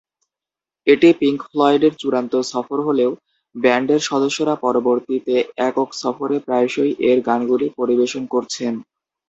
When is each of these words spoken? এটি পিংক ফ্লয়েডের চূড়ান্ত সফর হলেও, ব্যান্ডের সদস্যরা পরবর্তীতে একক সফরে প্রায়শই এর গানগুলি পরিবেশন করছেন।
এটি 0.87 1.09
পিংক 1.19 1.39
ফ্লয়েডের 1.49 1.93
চূড়ান্ত 2.01 2.33
সফর 2.51 2.79
হলেও, 2.87 3.11
ব্যান্ডের 3.55 4.01
সদস্যরা 4.09 4.55
পরবর্তীতে 4.63 5.35
একক 5.61 5.89
সফরে 6.01 6.37
প্রায়শই 6.45 6.91
এর 7.09 7.17
গানগুলি 7.27 7.67
পরিবেশন 7.79 8.23
করছেন। 8.33 8.73